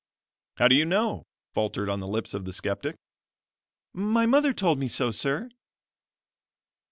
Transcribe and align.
"How 0.57 0.67
do 0.67 0.73
you 0.73 0.83
know?" 0.83 1.27
faltered 1.53 1.87
on 1.87 1.99
the 1.99 2.07
lips 2.07 2.33
of 2.33 2.43
the 2.45 2.53
skeptic. 2.53 2.95
"My 3.93 4.25
mother 4.25 4.51
told 4.51 4.79
me 4.79 4.87
so, 4.87 5.11
sir." 5.11 5.51